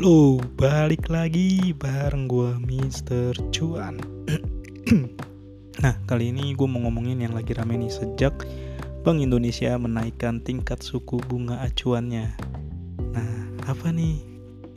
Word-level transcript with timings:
Halo, 0.00 0.40
balik 0.56 1.12
lagi 1.12 1.76
bareng 1.76 2.24
gue 2.24 2.56
Mister 2.64 3.36
Cuan. 3.52 4.00
Nah, 5.84 5.92
kali 6.08 6.32
ini 6.32 6.56
gue 6.56 6.64
mau 6.64 6.80
ngomongin 6.88 7.20
yang 7.20 7.36
lagi 7.36 7.52
rame 7.52 7.76
nih 7.76 7.92
Sejak 7.92 8.32
Bank 9.04 9.20
Indonesia 9.20 9.76
menaikkan 9.76 10.40
tingkat 10.40 10.80
suku 10.80 11.20
bunga 11.28 11.60
acuannya. 11.60 12.32
Nah, 13.12 13.60
apa 13.68 13.92
nih 13.92 14.24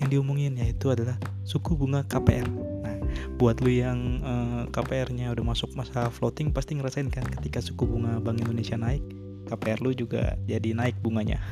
yang 0.04 0.11
diomongin? 0.11 0.59
Yaitu 0.59 0.91
adalah 0.91 1.15
suku 1.47 1.71
bunga 1.71 2.03
KPR 2.03 2.51
Nah, 2.83 2.99
buat 3.39 3.63
lu 3.63 3.71
yang 3.71 4.19
eh, 4.27 4.61
KPR-nya 4.75 5.31
udah 5.31 5.55
masuk 5.55 5.71
masa 5.71 6.11
floating 6.11 6.51
Pasti 6.51 6.75
ngerasain 6.75 7.07
kan 7.07 7.23
ketika 7.39 7.63
suku 7.63 7.87
bunga 7.87 8.19
Bank 8.19 8.43
Indonesia 8.43 8.75
naik 8.75 8.99
KPR 9.47 9.79
lu 9.87 9.95
juga 9.95 10.35
jadi 10.43 10.75
naik 10.75 10.99
bunganya. 10.99 11.40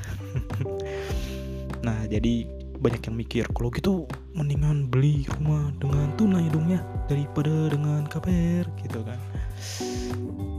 Nah, 1.82 2.06
jadi 2.06 2.46
banyak 2.82 3.02
yang 3.06 3.16
mikir 3.16 3.46
kalau 3.54 3.70
gitu 3.70 4.10
mendingan 4.34 4.90
beli 4.90 5.24
rumah 5.38 5.70
dengan 5.78 6.10
tunai 6.18 6.50
dong 6.50 6.68
ya 6.68 6.82
daripada 7.06 7.70
dengan 7.70 8.10
KPR 8.10 8.66
gitu 8.82 9.00
kan. 9.06 9.20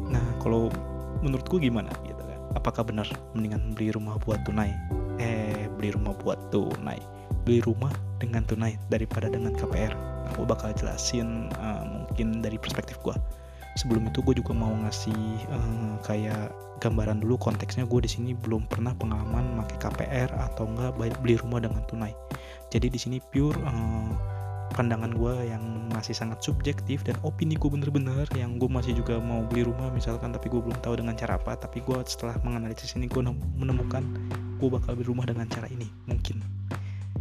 Nah 0.09 0.27
kalau 0.39 0.71
menurutku 1.21 1.59
gimana 1.59 1.91
gitu 2.07 2.23
kan? 2.23 2.39
Apakah 2.55 2.87
benar 2.87 3.11
mendingan 3.35 3.75
beli 3.75 3.91
rumah 3.91 4.17
buat 4.23 4.39
tunai? 4.47 4.71
Eh 5.19 5.67
beli 5.75 5.93
rumah 5.93 6.15
buat 6.23 6.39
tunai. 6.55 7.03
Beli 7.43 7.59
rumah 7.67 7.91
dengan 8.23 8.47
tunai 8.47 8.79
daripada 8.87 9.27
dengan 9.27 9.51
KPR 9.59 10.13
aku 10.33 10.49
bakal 10.49 10.73
jelasin 10.73 11.53
uh, 11.61 11.85
mungkin 11.85 12.41
dari 12.41 12.57
perspektif 12.57 12.97
gue 13.05 13.15
sebelum 13.77 14.09
itu 14.09 14.25
gue 14.25 14.41
juga 14.41 14.53
mau 14.57 14.73
ngasih 14.85 15.49
uh, 15.53 15.95
kayak 16.05 16.53
gambaran 16.83 17.23
dulu 17.23 17.39
konteksnya 17.39 17.87
gue 17.87 18.03
di 18.03 18.11
sini 18.11 18.35
belum 18.35 18.67
pernah 18.67 18.91
pengalaman 18.99 19.63
pakai 19.63 19.79
KPR 19.79 20.31
atau 20.35 20.67
enggak 20.67 20.99
beli 20.99 21.39
rumah 21.39 21.63
dengan 21.63 21.87
tunai. 21.87 22.11
Jadi 22.75 22.91
di 22.91 22.99
sini 22.99 23.23
pure 23.23 23.55
uh, 23.63 24.11
pandangan 24.75 25.15
gue 25.15 25.53
yang 25.53 25.63
masih 25.93 26.17
sangat 26.17 26.43
subjektif 26.43 27.05
dan 27.07 27.15
opini 27.23 27.55
gue 27.55 27.69
bener-bener 27.69 28.25
yang 28.35 28.57
gue 28.57 28.67
masih 28.67 28.97
juga 28.97 29.21
mau 29.21 29.45
beli 29.47 29.69
rumah 29.69 29.93
misalkan 29.93 30.33
tapi 30.33 30.49
gue 30.49 30.59
belum 30.59 30.81
tahu 30.81 30.99
dengan 30.99 31.15
cara 31.15 31.37
apa 31.37 31.55
tapi 31.61 31.85
gue 31.85 32.01
setelah 32.09 32.35
menganalisis 32.43 32.97
ini 32.97 33.07
gue 33.07 33.23
menemukan 33.61 34.03
gue 34.59 34.69
bakal 34.73 34.97
beli 34.99 35.07
rumah 35.07 35.29
dengan 35.29 35.47
cara 35.47 35.71
ini 35.71 35.87
mungkin. 36.11 36.43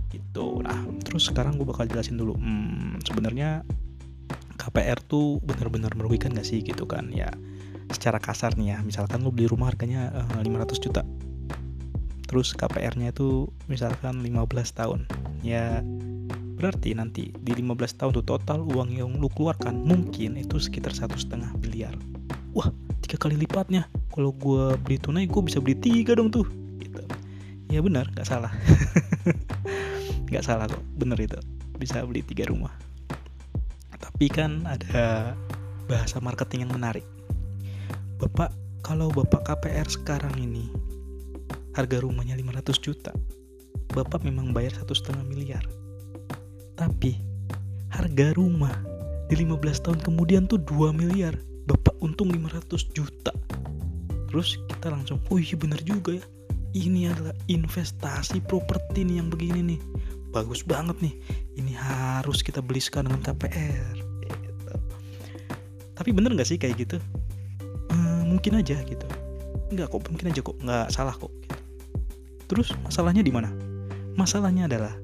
Gitu. 0.09 0.47
Nah 0.65 0.89
terus 1.05 1.29
sekarang 1.29 1.61
gue 1.61 1.67
bakal 1.67 1.85
jelasin 1.85 2.17
dulu. 2.17 2.33
Hmm, 2.39 2.97
sebenarnya 3.05 3.61
KPR 4.57 4.97
tuh 5.05 5.37
benar-benar 5.43 5.93
merugikan 5.93 6.33
gak 6.33 6.47
sih 6.47 6.63
gitu 6.63 6.87
kan? 6.87 7.11
Ya 7.11 7.29
secara 7.93 8.17
kasar 8.17 8.55
nih 8.57 8.75
ya. 8.75 8.77
Misalkan 8.81 9.21
lu 9.21 9.29
beli 9.29 9.47
rumah 9.51 9.69
harganya 9.71 10.11
uh, 10.11 10.39
eh, 10.39 10.47
500 10.47 10.83
juta. 10.83 11.01
Terus 12.25 12.55
KPR-nya 12.55 13.11
itu 13.11 13.51
misalkan 13.67 14.23
15 14.23 14.31
tahun. 14.79 15.03
Ya 15.43 15.83
berarti 16.55 16.93
nanti 16.93 17.33
di 17.35 17.51
15 17.57 17.99
tahun 17.99 18.11
tuh 18.21 18.25
total 18.37 18.63
uang 18.63 18.93
yang 18.93 19.09
lu 19.17 19.27
keluarkan 19.33 19.81
mungkin 19.81 20.37
itu 20.39 20.55
sekitar 20.61 20.95
satu 20.95 21.19
setengah 21.19 21.51
miliar. 21.59 21.91
Wah 22.55 22.71
tiga 23.03 23.19
kali 23.19 23.35
lipatnya. 23.35 23.91
Kalau 24.11 24.31
gue 24.31 24.79
beli 24.79 24.95
tunai 24.95 25.27
gue 25.27 25.41
bisa 25.43 25.59
beli 25.59 25.75
tiga 25.75 26.15
dong 26.15 26.31
tuh 26.31 26.47
gitu. 26.79 27.03
Ya 27.67 27.83
benar 27.83 28.07
nggak 28.15 28.27
salah. 28.27 28.51
Nggak 30.31 30.47
salah 30.47 30.63
kok 30.63 30.79
bener 30.95 31.19
itu. 31.19 31.35
Bisa 31.75 32.07
beli 32.07 32.23
tiga 32.23 32.47
rumah. 32.47 32.71
Tapi 33.99 34.31
kan 34.31 34.63
ada 34.63 35.35
bahasa 35.91 36.23
marketing 36.23 36.63
yang 36.63 36.71
menarik 36.71 37.03
Bapak, 38.21 38.53
kalau 38.85 39.09
Bapak 39.09 39.49
KPR 39.49 39.89
sekarang 39.89 40.37
ini 40.37 40.69
harga 41.73 42.05
rumahnya 42.05 42.37
500 42.37 42.77
juta, 42.77 43.09
Bapak 43.97 44.21
memang 44.21 44.53
bayar 44.53 44.77
satu 44.77 44.93
setengah 44.93 45.25
miliar. 45.25 45.65
Tapi 46.77 47.17
harga 47.89 48.37
rumah 48.37 48.77
di 49.25 49.41
15 49.41 49.57
tahun 49.81 49.99
kemudian 50.05 50.45
tuh 50.45 50.61
2 50.61 50.93
miliar, 50.93 51.33
Bapak 51.65 51.97
untung 51.97 52.29
500 52.29 52.93
juta. 52.93 53.33
Terus 54.29 54.61
kita 54.69 54.93
langsung, 54.93 55.17
oh 55.33 55.41
iya 55.41 55.57
bener 55.57 55.81
juga 55.81 56.21
ya. 56.21 56.25
Ini 56.77 57.09
adalah 57.09 57.33
investasi 57.49 58.45
properti 58.45 59.01
nih 59.01 59.17
yang 59.17 59.33
begini 59.33 59.73
nih. 59.73 59.79
Bagus 60.29 60.61
banget 60.61 61.01
nih. 61.01 61.17
Ini 61.57 61.73
harus 61.73 62.45
kita 62.45 62.61
beli 62.61 62.85
sekarang 62.85 63.17
dengan 63.17 63.33
KPR. 63.33 63.97
Gitu. 64.29 64.75
Tapi 65.97 66.09
bener 66.13 66.37
gak 66.37 66.45
sih 66.45 66.61
kayak 66.61 66.85
gitu? 66.85 67.01
Mungkin 68.31 68.63
aja 68.63 68.79
gitu. 68.87 69.05
Nggak 69.75 69.91
kok 69.91 70.01
mungkin 70.07 70.25
aja 70.31 70.41
kok 70.41 70.57
nggak 70.63 70.87
salah 70.91 71.15
kok 71.15 71.31
gitu. 71.43 71.55
terus 72.47 72.71
masalahnya 72.83 73.23
di 73.23 73.31
mana? 73.31 73.51
Masalahnya 74.15 74.67
adalah 74.67 74.95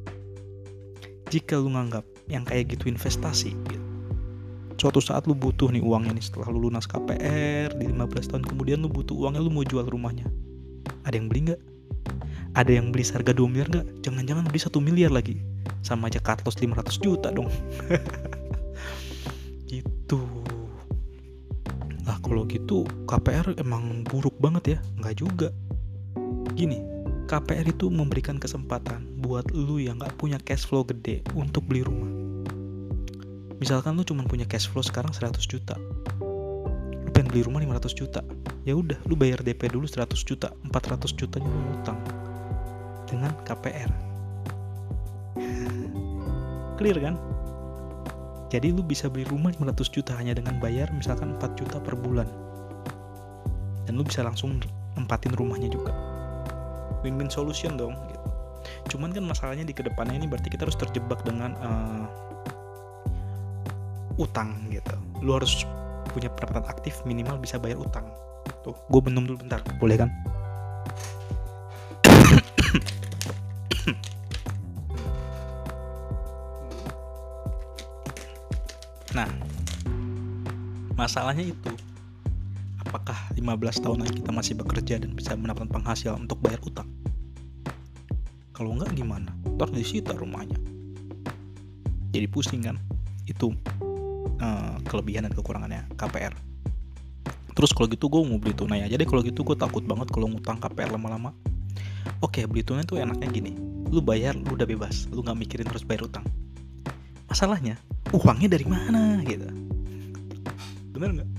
jika 1.27 1.59
lu 1.59 1.75
nganggap 1.75 2.03
yang 2.31 2.47
kayak 2.47 2.75
gitu 2.75 2.87
investasi 2.91 3.51
gitu 3.67 3.87
suatu 4.77 5.01
saat 5.01 5.25
lu 5.25 5.33
butuh 5.33 5.73
nih 5.73 5.81
uangnya 5.81 6.13
nih 6.13 6.21
setelah 6.21 6.53
lu 6.53 6.69
lunas 6.69 6.85
KPR 6.85 7.73
di 7.81 7.85
15 7.89 8.29
tahun 8.29 8.43
kemudian 8.45 8.77
lu 8.77 8.89
butuh 8.93 9.17
uangnya 9.17 9.41
lu 9.41 9.49
mau 9.49 9.65
jual 9.65 9.83
rumahnya. 9.83 10.29
Ada 11.03 11.17
yang 11.17 11.27
beli 11.27 11.51
nggak 11.51 11.61
ada 12.53 12.71
yang 12.73 12.93
beli 12.93 13.03
seharga 13.05 13.33
2 13.33 13.49
miliar 13.49 13.67
nggak 13.73 14.05
jangan-jangan 14.05 14.45
beli 14.45 14.59
satu 14.61 14.77
miliar 14.77 15.09
lagi. 15.09 15.41
Sama 15.81 16.13
aja 16.13 16.21
cut 16.21 16.45
loss 16.45 16.61
500 16.61 16.93
juta 17.01 17.33
dong 17.33 17.49
kalau 22.27 22.43
gitu 22.45 22.83
KPR 23.07 23.55
emang 23.57 24.03
buruk 24.03 24.35
banget 24.37 24.75
ya? 24.75 24.79
Nggak 24.99 25.15
juga. 25.17 25.49
Gini 26.53 26.83
KPR 27.27 27.67
itu 27.67 27.91
memberikan 27.91 28.39
kesempatan 28.39 29.19
buat 29.19 29.51
lu 29.51 29.79
yang 29.79 29.99
nggak 29.99 30.15
punya 30.15 30.39
cash 30.39 30.67
flow 30.67 30.83
gede 30.83 31.23
untuk 31.35 31.63
beli 31.67 31.83
rumah. 31.83 32.11
Misalkan 33.57 33.97
lu 33.97 34.05
cuma 34.05 34.23
punya 34.27 34.45
cash 34.45 34.69
flow 34.69 34.85
sekarang 34.85 35.11
100 35.11 35.39
juta. 35.43 35.75
Lu 36.19 37.09
pengen 37.15 37.31
beli 37.31 37.41
rumah 37.43 37.59
500 37.63 37.95
juta. 37.95 38.21
Ya 38.63 38.75
udah 38.75 38.99
lu 39.07 39.15
bayar 39.15 39.39
DP 39.43 39.71
dulu 39.71 39.87
100 39.87 40.11
juta 40.27 40.51
400 40.67 41.15
jutanya 41.15 41.47
lu 41.47 41.71
utang 41.79 41.99
dengan 43.07 43.31
KPR 43.47 43.91
clear 46.77 46.97
kan 46.99 47.15
jadi 48.47 48.71
lu 48.71 48.79
bisa 48.79 49.11
beli 49.11 49.27
rumah 49.27 49.51
500 49.51 49.91
juta 49.91 50.15
hanya 50.15 50.31
dengan 50.31 50.55
bayar 50.63 50.87
misalkan 50.95 51.35
4 51.35 51.59
juta 51.59 51.83
per 51.83 51.99
bulan. 51.99 52.27
Dan 53.83 53.99
lu 53.99 54.03
bisa 54.07 54.23
langsung 54.23 54.59
nempatin 54.95 55.35
rumahnya 55.35 55.67
juga. 55.67 55.91
Win-win 57.03 57.27
solution 57.27 57.75
dong 57.75 57.95
gitu. 58.07 58.27
Cuman 58.95 59.11
kan 59.11 59.23
masalahnya 59.27 59.67
di 59.67 59.75
ke 59.75 59.83
depannya 59.83 60.15
ini 60.23 60.27
berarti 60.31 60.47
kita 60.47 60.63
harus 60.63 60.79
terjebak 60.79 61.23
dengan 61.27 61.55
uh, 61.59 62.07
utang 64.15 64.55
gitu. 64.71 64.95
Lu 65.19 65.35
harus 65.35 65.67
punya 66.15 66.31
pendapatan 66.31 66.65
aktif 66.71 67.03
minimal 67.03 67.35
bisa 67.39 67.59
bayar 67.59 67.83
utang. 67.83 68.07
Tuh, 68.63 68.75
gue 68.87 69.01
benum 69.03 69.27
dulu 69.27 69.43
bentar, 69.43 69.59
boleh 69.79 69.99
kan? 69.99 70.09
Masalahnya 81.07 81.55
itu 81.55 81.71
apakah 82.83 83.15
15 83.31 83.79
tahun 83.79 84.03
lagi 84.03 84.19
kita 84.19 84.31
masih 84.35 84.53
bekerja 84.59 84.99
dan 84.99 85.15
bisa 85.15 85.39
mendapatkan 85.39 85.71
penghasilan 85.71 86.27
untuk 86.27 86.43
bayar 86.43 86.59
utang? 86.59 86.91
Kalau 88.51 88.75
enggak 88.75 88.91
gimana? 88.91 89.31
Ntar 89.55 89.71
disita 89.71 90.11
rumahnya. 90.11 90.59
Jadi 92.11 92.27
pusing 92.27 92.67
kan? 92.67 92.75
Itu 93.23 93.55
uh, 94.43 94.75
kelebihan 94.83 95.31
dan 95.31 95.31
kekurangannya 95.31 95.87
KPR. 95.95 96.35
Terus 97.55 97.71
kalau 97.71 97.87
gitu 97.87 98.11
gue 98.11 98.27
mau 98.27 98.35
beli 98.35 98.51
tunai 98.51 98.83
aja 98.83 98.99
deh. 98.99 99.07
Kalau 99.07 99.23
gitu 99.23 99.47
gue 99.47 99.55
takut 99.55 99.87
banget 99.87 100.11
kalau 100.11 100.27
ngutang 100.27 100.59
KPR 100.59 100.91
lama-lama. 100.91 101.31
Oke, 102.19 102.43
beli 102.51 102.67
tunai 102.67 102.83
tuh 102.83 102.99
enaknya 102.99 103.31
gini. 103.31 103.55
Lu 103.95 104.03
bayar, 104.03 104.35
lu 104.35 104.59
udah 104.59 104.67
bebas. 104.67 105.07
Lu 105.15 105.23
nggak 105.23 105.39
mikirin 105.39 105.67
terus 105.71 105.87
bayar 105.87 106.03
utang. 106.03 106.27
Masalahnya, 107.31 107.79
uangnya 108.11 108.59
dari 108.59 108.67
mana 108.67 109.23
gitu 109.23 109.56
bener 110.97 111.21
nggak? 111.21 111.29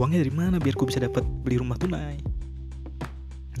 Uangnya 0.00 0.24
dari 0.24 0.32
mana 0.32 0.56
biar 0.56 0.72
gue 0.72 0.88
bisa 0.88 1.00
dapat 1.00 1.20
beli 1.44 1.60
rumah 1.60 1.76
tunai? 1.76 2.16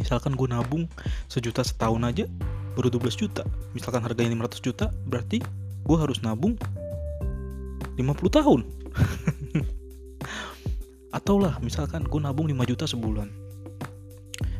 Misalkan 0.00 0.32
gue 0.32 0.48
nabung 0.48 0.88
sejuta 1.28 1.60
setahun 1.60 2.00
aja 2.02 2.24
baru 2.72 2.88
12 2.88 3.20
juta. 3.20 3.44
Misalkan 3.76 4.00
harganya 4.00 4.32
500 4.48 4.64
juta 4.64 4.88
berarti 5.04 5.44
gue 5.84 5.96
harus 6.00 6.24
nabung 6.24 6.56
50 8.00 8.02
tahun. 8.32 8.60
Atau 11.16 11.36
lah 11.36 11.60
misalkan 11.60 12.08
gue 12.08 12.20
nabung 12.24 12.48
5 12.48 12.56
juta 12.72 12.88
sebulan. 12.88 13.28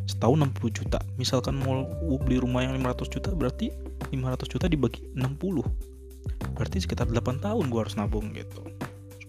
Setahun 0.05 0.37
60 0.53 0.79
juta. 0.85 1.01
Misalkan 1.17 1.57
mau 1.57 1.89
beli 2.21 2.37
rumah 2.37 2.61
yang 2.61 2.77
500 2.77 3.09
juta 3.09 3.31
berarti 3.33 3.73
500 4.13 4.53
juta 4.53 4.67
dibagi 4.69 5.09
60 5.17 5.93
berarti 6.55 6.79
sekitar 6.85 7.09
8 7.09 7.43
tahun 7.43 7.65
gue 7.73 7.81
harus 7.81 7.97
nabung 7.97 8.31
gitu 8.37 8.63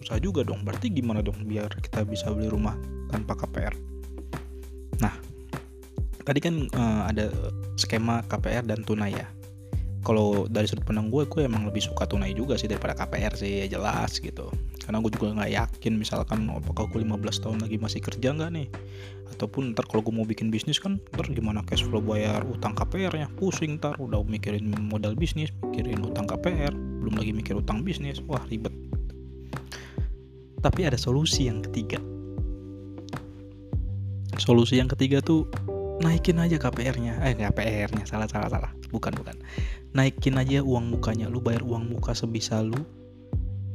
susah 0.04 0.20
juga 0.20 0.44
dong. 0.44 0.60
Berarti 0.62 0.92
gimana 0.92 1.24
dong 1.24 1.48
biar 1.48 1.72
kita 1.80 2.04
bisa 2.04 2.28
beli 2.30 2.52
rumah 2.52 2.76
tanpa 3.08 3.34
KPR 3.34 3.94
nah 5.02 5.14
tadi 6.24 6.38
kan 6.40 6.54
uh, 6.72 7.02
ada 7.10 7.30
skema 7.76 8.24
KPR 8.24 8.64
dan 8.64 8.80
tunai 8.82 9.12
ya. 9.12 9.28
Kalau 10.04 10.44
dari 10.52 10.68
sudut 10.68 10.84
pandang 10.84 11.08
gue 11.08 11.24
gue 11.24 11.48
emang 11.48 11.64
lebih 11.64 11.80
suka 11.80 12.04
tunai 12.04 12.36
juga 12.36 12.60
sih 12.60 12.68
daripada 12.68 12.92
KPR 12.92 13.32
sih 13.40 13.64
ya 13.64 13.66
jelas 13.76 14.20
gitu. 14.20 14.52
Karena 14.84 15.00
gue 15.00 15.10
juga 15.12 15.32
nggak 15.32 15.52
yakin 15.52 15.92
misalkan 15.96 16.44
apakah 16.52 16.84
gue 16.92 17.00
15 17.00 17.24
tahun 17.40 17.58
lagi 17.64 17.76
masih 17.80 18.00
kerja 18.04 18.36
nggak 18.36 18.50
nih? 18.52 18.68
Ataupun 19.32 19.72
ntar 19.72 19.88
kalau 19.88 20.04
gue 20.04 20.12
mau 20.12 20.28
bikin 20.28 20.52
bisnis 20.52 20.76
kan 20.76 21.00
ntar 21.16 21.24
gimana 21.32 21.64
cash 21.64 21.84
flow 21.88 22.04
bayar 22.04 22.44
utang 22.44 22.76
KPR 22.76 23.16
nya 23.16 23.28
pusing 23.40 23.80
ntar 23.80 23.96
udah 23.96 24.20
mikirin 24.28 24.68
modal 24.76 25.16
bisnis 25.16 25.56
mikirin 25.64 26.04
utang 26.04 26.28
KPR 26.28 26.72
belum 27.00 27.16
lagi 27.16 27.32
mikir 27.32 27.56
utang 27.56 27.80
bisnis. 27.80 28.20
Wah 28.28 28.44
ribet 28.52 28.73
tapi 30.64 30.88
ada 30.88 30.96
solusi 30.96 31.44
yang 31.44 31.60
ketiga. 31.60 32.00
Solusi 34.40 34.80
yang 34.80 34.88
ketiga 34.88 35.20
tuh 35.20 35.44
naikin 36.00 36.40
aja 36.40 36.56
KPR-nya 36.56 37.20
eh 37.20 37.36
KPR-nya 37.36 38.08
salah 38.08 38.24
salah 38.24 38.48
salah. 38.48 38.72
Bukan 38.88 39.12
bukan. 39.12 39.36
Naikin 39.92 40.40
aja 40.40 40.64
uang 40.64 40.96
mukanya. 40.96 41.28
Lu 41.28 41.44
bayar 41.44 41.60
uang 41.60 41.92
muka 41.92 42.16
sebisa 42.16 42.64
lu 42.64 42.80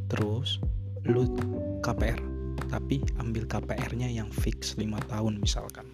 terus 0.10 0.58
lu 1.06 1.30
KPR 1.86 2.18
tapi 2.74 3.06
ambil 3.22 3.46
KPR-nya 3.46 4.10
yang 4.10 4.34
fix 4.34 4.74
5 4.74 4.90
tahun 5.14 5.38
misalkan. 5.38 5.86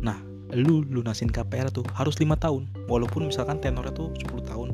Nah 0.00 0.16
lu 0.56 0.88
lunasin 0.88 1.28
KPR 1.28 1.68
tuh 1.68 1.84
harus 1.92 2.16
lima 2.16 2.40
tahun. 2.40 2.64
Walaupun 2.88 3.28
misalkan 3.28 3.60
tenornya 3.60 3.92
tuh 3.92 4.10
10 4.16 4.40
tahun 4.48 4.65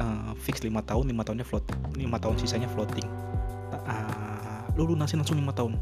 uh, 0.00 0.32
fix 0.40 0.64
5 0.64 0.72
tahun 0.88 1.04
5 1.12 1.26
tahunnya 1.28 1.46
float 1.46 1.64
5 1.94 2.00
tahun 2.00 2.36
sisanya 2.40 2.68
floating. 2.72 3.06
Uh, 3.70 4.64
lu 4.74 4.96
lunasin 4.96 5.20
langsung 5.20 5.36
5 5.36 5.46
tahun. 5.52 5.72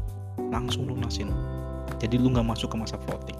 Langsung 0.51 0.83
lunasin. 0.85 1.31
Jadi 1.97 2.19
lu 2.19 2.29
nggak 2.31 2.45
masuk 2.45 2.75
ke 2.75 2.77
masa 2.77 2.99
floating. 3.07 3.39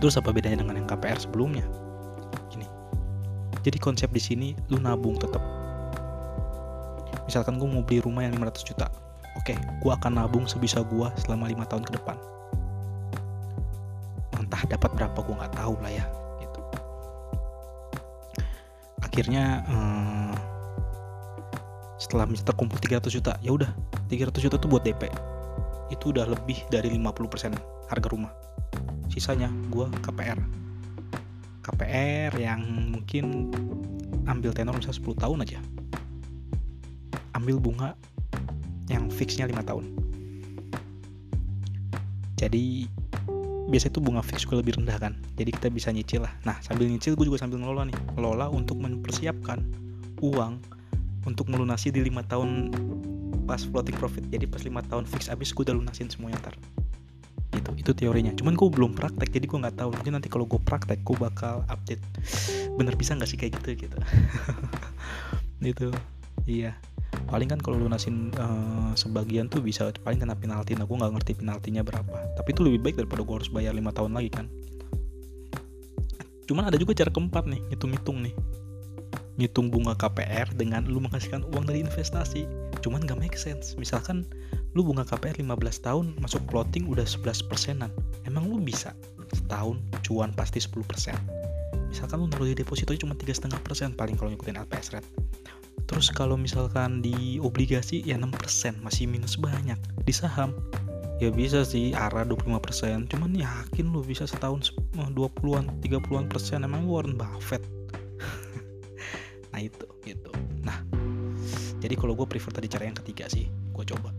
Terus 0.00 0.18
apa 0.20 0.34
bedanya 0.34 0.60
dengan 0.64 0.80
yang 0.80 0.88
KPR 0.88 1.16
sebelumnya? 1.20 1.64
Gini. 2.52 2.66
Jadi 3.62 3.78
konsep 3.80 4.10
di 4.10 4.20
sini 4.20 4.48
lu 4.72 4.80
nabung 4.80 5.20
tetap 5.20 5.40
misalkan 7.24 7.56
gue 7.56 7.64
mau 7.64 7.80
beli 7.80 8.04
rumah 8.04 8.20
yang 8.20 8.36
500 8.36 8.68
juta. 8.68 8.86
Oke 9.40 9.56
gue 9.56 9.92
akan 9.92 10.20
nabung 10.20 10.44
sebisa 10.44 10.84
gue 10.84 11.08
selama 11.24 11.48
lima 11.48 11.64
tahun 11.64 11.88
ke 11.88 11.96
depan. 11.96 12.20
Entah 14.36 14.62
dapat 14.68 14.90
berapa 14.92 15.18
gue 15.24 15.34
nggak 15.40 15.54
tahu 15.56 15.74
lah 15.80 15.92
ya 15.94 16.23
akhirnya 19.14 19.62
hmm, 19.70 20.34
setelah 22.02 22.26
terkumpul 22.26 22.82
300 22.82 23.14
juta 23.14 23.38
ya 23.38 23.54
udah 23.54 23.70
300 24.10 24.42
juta 24.42 24.58
tuh 24.58 24.66
buat 24.66 24.82
DP 24.82 25.06
itu 25.94 26.10
udah 26.10 26.26
lebih 26.26 26.58
dari 26.66 26.90
50% 26.90 27.54
harga 27.94 28.08
rumah. 28.10 28.34
Sisanya 29.06 29.46
gue 29.70 29.86
KPR 30.02 30.42
KPR 31.62 32.34
yang 32.42 32.90
mungkin 32.90 33.54
ambil 34.26 34.50
tenor 34.50 34.74
misalnya 34.82 34.98
10 34.98 35.22
tahun 35.22 35.38
aja. 35.46 35.58
Ambil 37.38 37.62
bunga 37.62 37.94
yang 38.90 39.06
fixnya 39.14 39.46
5 39.46 39.62
tahun. 39.62 39.94
Jadi 42.34 42.90
biasanya 43.68 43.92
itu 43.96 44.00
bunga 44.00 44.22
fix 44.24 44.44
juga 44.44 44.60
lebih 44.60 44.76
rendah 44.80 44.96
kan. 45.00 45.12
Jadi 45.36 45.50
kita 45.54 45.68
bisa 45.72 45.88
nyicil 45.90 46.24
lah. 46.24 46.32
Nah 46.44 46.60
sambil 46.60 46.88
nyicil 46.88 47.16
gue 47.16 47.26
juga 47.26 47.40
sambil 47.40 47.60
ngelola 47.60 47.88
nih. 47.88 47.96
Ngelola 48.16 48.46
untuk 48.52 48.78
mempersiapkan 48.80 49.64
uang 50.20 50.60
untuk 51.24 51.48
melunasi 51.48 51.88
di 51.88 52.04
lima 52.04 52.20
tahun 52.28 52.72
pas 53.48 53.64
floating 53.64 53.96
profit. 53.96 54.24
Jadi 54.28 54.44
pas 54.44 54.60
lima 54.64 54.80
tahun 54.84 55.08
fix 55.08 55.32
abis 55.32 55.52
gue 55.56 55.64
udah 55.64 55.76
lunasin 55.76 56.08
semuanya 56.12 56.40
ntar. 56.44 56.54
Gitu 57.54 57.70
itu 57.80 57.90
teorinya. 57.96 58.32
Cuman 58.36 58.56
gue 58.56 58.68
belum 58.68 58.92
praktek 58.92 59.32
jadi 59.32 59.46
gue 59.48 59.58
nggak 59.64 59.76
tahu. 59.80 59.90
Mungkin 59.96 60.12
nanti 60.20 60.28
kalau 60.28 60.44
gue 60.44 60.60
praktek 60.60 61.00
gue 61.00 61.16
bakal 61.16 61.64
update. 61.72 62.02
Bener 62.76 62.92
bisa 62.94 63.16
nggak 63.16 63.28
sih 63.30 63.38
kayak 63.40 63.60
gitu 63.60 63.88
gitu? 63.88 63.98
Gitu. 65.64 65.88
Iya 66.44 66.76
paling 67.24 67.48
kan 67.50 67.60
kalau 67.60 67.80
lunasin 67.80 68.30
uh, 68.38 68.92
sebagian 68.94 69.50
tuh 69.50 69.64
bisa 69.64 69.90
paling 70.04 70.20
kena 70.20 70.36
penalti. 70.36 70.78
Nah 70.78 70.86
gue 70.86 70.96
nggak 70.96 71.12
ngerti 71.18 71.32
penaltinya 71.40 71.82
berapa. 71.82 72.38
Tapi 72.38 72.48
itu 72.52 72.60
lebih 72.62 72.80
baik 72.84 72.96
daripada 73.00 73.26
gue 73.26 73.34
harus 73.42 73.50
bayar 73.50 73.72
lima 73.74 73.90
tahun 73.90 74.14
lagi 74.14 74.30
kan? 74.30 74.46
Cuman 76.44 76.68
ada 76.68 76.76
juga 76.76 76.92
cara 76.92 77.10
keempat 77.10 77.44
nih 77.48 77.60
hitung-hitung 77.72 78.20
nih. 78.22 78.34
Ngitung 79.34 79.66
bunga 79.66 79.98
KPR 79.98 80.54
dengan 80.54 80.86
lu 80.86 81.02
menghasilkan 81.02 81.42
uang 81.50 81.66
dari 81.66 81.82
investasi. 81.82 82.46
Cuman 82.84 83.02
gak 83.02 83.18
make 83.18 83.34
sense. 83.34 83.74
Misalkan 83.74 84.22
lu 84.76 84.86
bunga 84.86 85.02
KPR 85.02 85.40
15 85.40 85.50
tahun 85.82 86.06
masuk 86.22 86.44
floating 86.52 86.86
udah 86.86 87.02
11 87.02 87.50
persenan. 87.50 87.90
Emang 88.28 88.46
lu 88.46 88.62
bisa? 88.62 88.94
Setahun 89.34 89.80
cuan 90.06 90.30
pasti 90.36 90.62
10 90.62 90.86
persen. 90.86 91.16
Misalkan 91.90 92.22
lu 92.22 92.26
naruh 92.30 92.46
di 92.46 92.54
deposito 92.54 92.94
cuma 92.94 93.18
tiga 93.18 93.34
setengah 93.34 93.58
persen 93.64 93.90
paling 93.96 94.14
kalau 94.14 94.30
ngikutin 94.30 94.60
LPS 94.62 94.94
rate 94.94 95.08
terus 95.84 96.08
kalau 96.10 96.34
misalkan 96.34 97.04
di 97.04 97.36
obligasi 97.40 98.00
ya 98.04 98.16
6 98.16 98.32
persen 98.34 98.74
masih 98.80 99.08
minus 99.08 99.36
banyak 99.36 99.76
di 100.04 100.12
saham. 100.14 100.56
Ya 101.22 101.30
bisa 101.30 101.62
sih 101.62 101.94
arah 101.94 102.26
25 102.26 102.58
persen. 102.58 103.06
Cuman 103.06 103.38
yakin 103.38 103.94
lu 103.94 104.02
bisa 104.02 104.26
setahun 104.26 104.74
20-an 104.98 105.70
30-an 105.78 106.26
persen. 106.26 106.66
Emang 106.66 106.90
Warren 106.90 107.14
Buffett? 107.14 107.62
Nah 109.54 109.62
itu 109.62 109.86
gitu. 110.02 110.34
Nah 110.66 110.82
jadi 111.78 111.94
kalau 111.94 112.18
gue 112.18 112.26
prefer 112.26 112.50
tadi 112.50 112.66
cara 112.66 112.90
yang 112.90 112.98
ketiga 112.98 113.30
sih 113.30 113.46
gue 113.46 113.84
coba. 113.86 114.10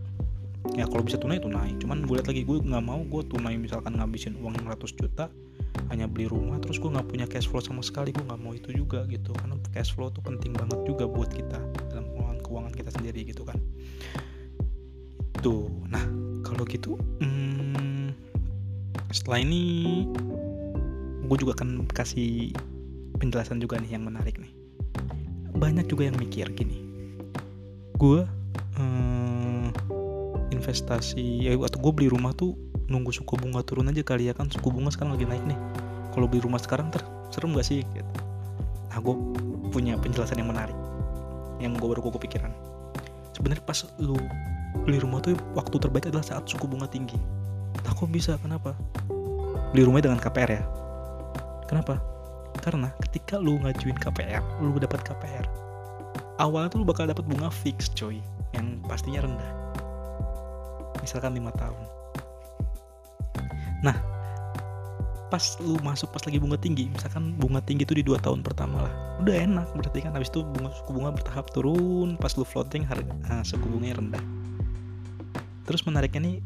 Ya 0.72 0.88
kalau 0.88 1.04
bisa 1.04 1.20
tunai 1.20 1.36
tunai. 1.36 1.76
Cuman 1.76 2.08
gue 2.08 2.16
lihat 2.16 2.32
lagi 2.32 2.48
gue 2.48 2.56
nggak 2.56 2.84
mau 2.84 3.04
gue 3.04 3.22
tunai 3.28 3.60
misalkan 3.60 4.00
ngabisin 4.00 4.40
uang 4.40 4.56
100 4.64 4.96
juta 4.96 5.28
hanya 5.92 6.06
beli 6.10 6.26
rumah 6.26 6.58
terus 6.58 6.80
gue 6.80 6.90
nggak 6.90 7.08
punya 7.08 7.26
cash 7.28 7.46
flow 7.46 7.62
sama 7.62 7.82
sekali 7.84 8.10
gue 8.10 8.24
nggak 8.24 8.40
mau 8.40 8.52
itu 8.52 8.72
juga 8.72 9.04
gitu. 9.06 9.32
Karena 9.36 9.56
cash 9.72 9.94
flow 9.94 10.10
tuh 10.10 10.22
penting 10.24 10.52
banget 10.56 10.82
juga 10.84 11.04
buat 11.06 11.30
kita 11.30 11.58
dalam 11.92 12.04
pengelolaan 12.12 12.40
keuangan 12.42 12.72
kita 12.74 12.90
sendiri 12.94 13.20
gitu 13.28 13.42
kan. 13.44 13.58
Tuh 15.40 15.68
nah 15.88 16.02
kalau 16.46 16.62
gitu 16.66 16.96
hmm, 17.20 18.14
setelah 19.10 19.42
ini 19.42 19.62
gue 21.26 21.36
juga 21.42 21.58
akan 21.58 21.90
kasih 21.90 22.54
penjelasan 23.18 23.58
juga 23.58 23.80
nih 23.82 23.98
yang 23.98 24.06
menarik 24.06 24.38
nih. 24.38 24.52
Banyak 25.56 25.88
juga 25.88 26.12
yang 26.12 26.16
mikir 26.20 26.52
gini. 26.52 26.84
Gue 27.96 28.22
hmm, 28.76 29.72
investasi 30.52 31.48
ya 31.48 31.56
atau 31.56 31.78
gue 31.80 31.92
beli 31.92 32.08
rumah 32.12 32.36
tuh 32.36 32.54
nunggu 32.86 33.10
suku 33.10 33.34
bunga 33.38 33.62
turun 33.66 33.90
aja 33.90 34.02
kali 34.02 34.30
ya 34.30 34.34
kan 34.34 34.50
suku 34.50 34.68
bunga 34.70 34.90
sekarang 34.94 35.18
lagi 35.18 35.26
naik 35.26 35.44
nih 35.46 35.58
kalau 36.14 36.26
beli 36.30 36.40
rumah 36.42 36.60
sekarang 36.62 36.88
ter 36.90 37.02
serem 37.34 37.52
gak 37.52 37.66
sih 37.66 37.82
gitu. 37.82 38.12
nah 38.90 38.98
gue 39.02 39.14
punya 39.74 39.98
penjelasan 39.98 40.40
yang 40.40 40.50
menarik 40.50 40.76
yang 41.58 41.74
gue 41.74 41.88
baru 41.88 42.00
gue 42.00 42.22
pikiran 42.22 42.52
sebenarnya 43.34 43.64
pas 43.66 43.84
lu 43.98 44.16
beli 44.86 45.02
rumah 45.02 45.20
tuh 45.20 45.34
waktu 45.58 45.76
terbaik 45.82 46.08
adalah 46.08 46.24
saat 46.24 46.46
suku 46.46 46.64
bunga 46.64 46.86
tinggi 46.86 47.18
nah 47.82 47.92
kok 47.92 48.08
bisa 48.08 48.38
kenapa 48.40 48.72
beli 49.74 49.82
rumah 49.84 50.00
dengan 50.00 50.22
KPR 50.22 50.50
ya 50.50 50.62
kenapa 51.66 52.16
karena 52.66 52.90
ketika 52.98 53.36
lu 53.36 53.60
ngajuin 53.60 53.94
KPR, 53.94 54.42
lu 54.58 54.74
dapat 54.80 55.04
KPR. 55.04 55.46
Awalnya 56.42 56.68
tuh 56.74 56.78
lu 56.84 56.86
bakal 56.88 57.08
dapat 57.08 57.24
bunga 57.24 57.48
fix, 57.48 57.88
coy, 57.94 58.20
yang 58.52 58.80
pastinya 58.90 59.24
rendah. 59.24 59.52
Misalkan 61.00 61.32
5 61.38 61.46
tahun. 61.54 61.82
Nah, 63.84 63.96
pas 65.28 65.42
lu 65.60 65.76
masuk 65.82 66.14
pas 66.14 66.22
lagi 66.22 66.38
bunga 66.38 66.56
tinggi, 66.56 66.88
misalkan 66.88 67.34
bunga 67.36 67.60
tinggi 67.60 67.82
itu 67.82 67.98
di 67.98 68.04
dua 68.06 68.16
tahun 68.22 68.40
pertama 68.46 68.86
lah, 68.86 68.94
udah 69.20 69.34
enak 69.34 69.68
berarti 69.74 69.98
kan 70.04 70.14
habis 70.14 70.30
itu 70.30 70.46
bunga 70.46 70.70
suku 70.72 70.90
bunga 70.94 71.10
bertahap 71.12 71.50
turun, 71.50 72.14
pas 72.16 72.32
lu 72.38 72.46
floating 72.46 72.86
harga 72.86 73.12
uh, 73.28 73.42
suku 73.42 73.66
bunganya 73.66 73.98
rendah. 73.98 74.24
Terus 75.66 75.82
menariknya 75.82 76.22
nih 76.22 76.36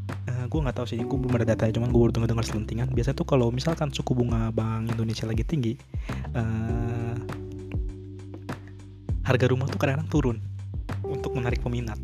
gue 0.51 0.61
nggak 0.61 0.77
tahu 0.83 0.87
sih 0.89 0.99
gue 0.99 1.19
belum 1.19 1.37
ada 1.37 1.53
datanya 1.53 1.77
cuman 1.77 1.95
gue 1.95 2.01
baru 2.01 2.13
dengar 2.27 2.47
selentingan 2.47 2.89
biasa 2.91 3.13
tuh 3.13 3.23
kalau 3.23 3.53
misalkan 3.53 3.93
suku 3.93 4.17
bunga 4.17 4.49
bank 4.55 4.91
Indonesia 4.91 5.29
lagi 5.29 5.45
tinggi 5.45 5.77
uh, 6.33 7.15
harga 9.27 9.47
rumah 9.47 9.69
tuh 9.69 9.77
kadang-kadang 9.77 10.11
turun 10.11 10.37
untuk 11.05 11.37
menarik 11.37 11.61
peminat 11.61 11.99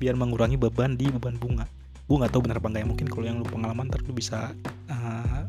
biar 0.00 0.16
mengurangi 0.16 0.56
beban 0.56 0.96
di 0.96 1.06
beban 1.12 1.36
bunga 1.36 1.68
gue 2.06 2.16
nggak 2.16 2.32
tahu 2.32 2.42
benar 2.46 2.62
apa 2.62 2.68
enggak 2.70 2.82
ya 2.82 2.88
mungkin 2.88 3.06
kalau 3.10 3.24
yang 3.26 3.36
lu 3.42 3.46
pengalaman 3.46 3.90
ntar 3.90 3.98
lu 4.06 4.14
bisa 4.14 4.54
uh, 4.86 5.42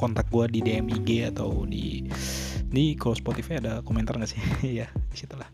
kontak 0.00 0.26
gue 0.32 0.44
di 0.48 0.60
DM 0.64 0.88
IG 0.88 1.30
atau 1.36 1.68
di 1.68 2.08
di 2.72 2.96
kalau 2.96 3.12
Spotify 3.12 3.60
ada 3.60 3.84
komentar 3.84 4.16
nggak 4.16 4.30
sih? 4.32 4.40
Ya 4.82 4.88
di 5.12 5.16
situlah 5.20 5.46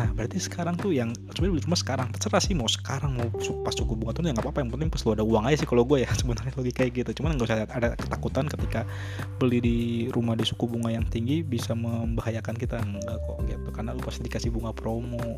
Nah 0.00 0.08
berarti 0.16 0.40
sekarang 0.40 0.80
tuh 0.80 0.96
yang 0.96 1.12
sebenarnya 1.36 1.60
rumah 1.60 1.76
sekarang. 1.76 2.08
Terserah 2.16 2.40
sih 2.40 2.56
mau 2.56 2.64
sekarang 2.64 3.20
mau 3.20 3.28
pas 3.60 3.76
suku 3.76 3.92
bunga 3.92 4.16
tuh 4.16 4.24
ya 4.24 4.32
nggak 4.32 4.48
apa-apa. 4.48 4.64
Yang 4.64 4.72
penting 4.72 4.88
pas 4.88 5.00
lu 5.04 5.10
ada 5.12 5.24
uang 5.28 5.44
aja 5.44 5.56
sih 5.60 5.68
kalau 5.68 5.84
gue 5.84 5.98
ya. 6.00 6.08
Sebenarnya 6.24 6.56
lagi 6.56 6.72
kayak 6.72 6.90
gitu. 7.04 7.20
Cuman 7.20 7.36
nggak 7.36 7.44
usah 7.52 7.68
ada 7.68 7.88
ketakutan 8.00 8.48
ketika 8.48 8.88
beli 9.36 9.60
di 9.60 9.78
rumah 10.08 10.40
di 10.40 10.48
suku 10.48 10.64
bunga 10.64 10.88
yang 10.88 11.04
tinggi 11.04 11.44
bisa 11.44 11.76
membahayakan 11.76 12.56
kita. 12.56 12.80
Enggak 12.80 13.20
kok 13.28 13.38
gitu. 13.44 13.68
Karena 13.76 13.92
lu 13.92 14.00
pasti 14.00 14.24
dikasih 14.24 14.48
bunga 14.48 14.72
promo 14.72 15.36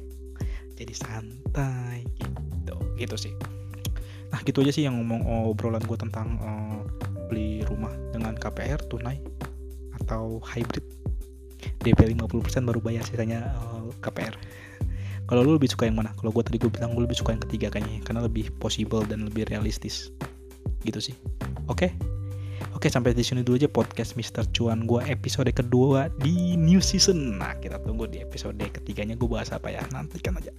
jadi 0.82 0.94
santai 0.94 2.04
gitu. 2.18 2.74
Gitu 2.98 3.16
sih. 3.16 3.32
Nah 4.34 4.40
gitu 4.42 4.64
aja 4.64 4.72
sih 4.74 4.84
yang 4.84 4.98
ngomong 4.98 5.22
oh, 5.24 5.52
obrolan 5.54 5.82
gue 5.84 5.98
tentang 5.98 6.38
uh, 6.42 6.82
beli 7.30 7.62
rumah 7.68 7.92
dengan 8.10 8.34
KPR 8.34 8.82
tunai 8.90 9.22
atau 10.02 10.42
hybrid. 10.42 10.84
DP 11.82 12.14
50% 12.18 12.66
baru 12.66 12.82
bayar 12.82 13.06
sisanya 13.06 13.54
uh, 13.58 13.86
eh, 13.86 13.94
KPR 14.02 14.34
kalau 15.32 15.48
lu 15.48 15.56
lebih 15.56 15.70
suka 15.70 15.88
yang 15.88 15.96
mana? 15.96 16.12
Kalau 16.18 16.28
gue 16.28 16.44
tadi 16.44 16.60
gue 16.60 16.68
bilang 16.68 16.92
gue 16.92 17.08
lebih 17.08 17.16
suka 17.16 17.32
yang 17.32 17.40
ketiga 17.40 17.72
kayaknya 17.72 18.04
karena 18.04 18.20
lebih 18.26 18.52
possible 18.60 19.00
dan 19.06 19.24
lebih 19.24 19.48
realistis. 19.48 20.12
Gitu 20.84 20.98
sih. 20.98 21.16
Oke? 21.72 21.88
okay? 21.88 22.11
Oke 22.82 22.90
sampai 22.90 23.14
di 23.14 23.22
sini 23.22 23.46
dulu 23.46 23.62
aja 23.62 23.70
podcast 23.70 24.18
Mister 24.18 24.42
Cuan 24.50 24.90
gue 24.90 24.98
episode 25.06 25.46
kedua 25.54 26.10
di 26.18 26.58
new 26.58 26.82
season. 26.82 27.38
Nah 27.38 27.54
kita 27.54 27.78
tunggu 27.78 28.10
di 28.10 28.18
episode 28.18 28.58
ketiganya 28.58 29.14
gue 29.14 29.28
bahas 29.30 29.54
apa 29.54 29.70
ya 29.70 29.86
nantikan 29.94 30.34
aja. 30.34 30.50